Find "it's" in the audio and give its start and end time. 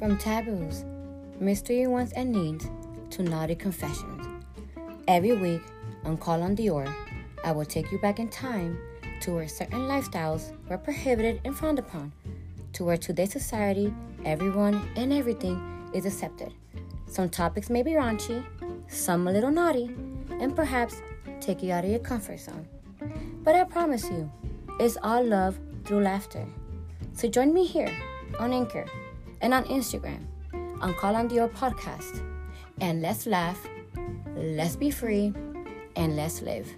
24.78-24.96